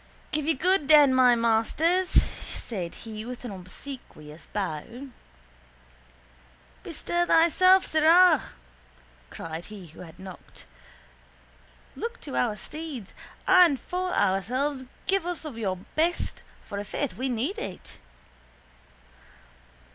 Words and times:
—Give 0.31 0.45
you 0.47 0.55
good 0.57 0.87
den, 0.87 1.13
my 1.13 1.35
masters, 1.35 2.23
said 2.53 2.95
he 3.05 3.23
with 3.23 3.45
an 3.45 3.51
obsequious 3.51 4.47
bow. 4.47 5.09
—Bestir 6.81 7.27
thyself, 7.27 7.85
sirrah! 7.85 8.41
cried 9.29 9.65
he 9.65 9.85
who 9.89 9.99
had 9.99 10.17
knocked. 10.17 10.65
Look 11.95 12.19
to 12.21 12.35
our 12.35 12.55
steeds. 12.55 13.13
And 13.45 13.79
for 13.79 14.09
ourselves 14.11 14.85
give 15.05 15.27
us 15.27 15.45
of 15.45 15.55
your 15.55 15.77
best 15.93 16.41
for 16.65 16.79
ifaith 16.79 17.13
we 17.13 17.29
need 17.29 17.59
it. 17.59 17.99